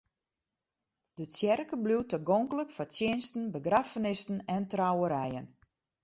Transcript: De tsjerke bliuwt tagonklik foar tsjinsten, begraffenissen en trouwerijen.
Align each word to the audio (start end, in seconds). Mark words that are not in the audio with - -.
De 1.17 1.25
tsjerke 1.29 1.77
bliuwt 1.83 2.09
tagonklik 2.11 2.69
foar 2.75 2.89
tsjinsten, 2.91 3.43
begraffenissen 3.55 4.37
en 4.55 4.63
trouwerijen. 4.71 5.47